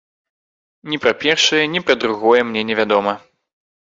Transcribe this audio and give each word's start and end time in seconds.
Ні 0.93 0.97
пра 1.03 1.11
першае, 1.23 1.59
ні 1.73 1.81
пра 1.89 1.95
другое 2.05 2.39
мне 2.47 2.63
не 2.71 2.79
вядома. 2.81 3.13